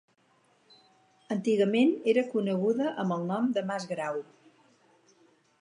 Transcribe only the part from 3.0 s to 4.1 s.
amb el nom de Mas